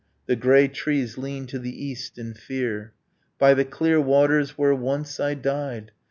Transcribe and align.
The 0.25 0.35
grey 0.35 0.67
trees 0.67 1.19
lean 1.19 1.45
to 1.45 1.59
the 1.59 1.85
east 1.85 2.17
in 2.17 2.33
fear. 2.33 2.93
'By 3.37 3.53
the 3.53 3.63
clear 3.65 4.01
waters 4.01 4.57
where 4.57 4.73
once 4.73 5.19
I 5.19 5.35
died 5.35 5.91